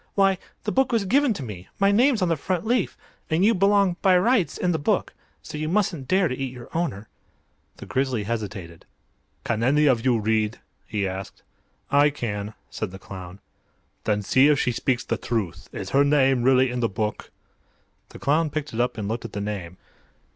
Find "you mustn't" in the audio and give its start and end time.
5.59-6.07